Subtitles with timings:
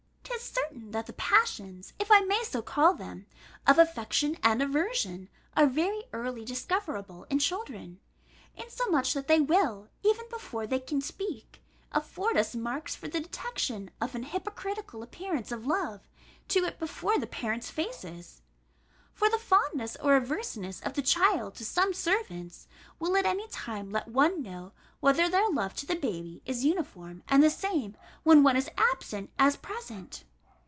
[0.43, 3.27] 'Tis certain that the passions, if I may so call them,
[3.67, 7.99] of affection and aversion, are very early discoverable in children;
[8.57, 11.61] insomuch that they will, even before they can speak,
[11.91, 16.07] afford us marks for the detection of an hypocritical appearance of love
[16.47, 18.41] to it before the parents' faces.
[19.13, 23.91] For the fondness or averseness of the child to some servants, will at any time
[23.91, 24.71] let one know,
[25.01, 29.29] whether their love to the baby is uniform and the same, when one is absent,
[29.37, 30.23] as present.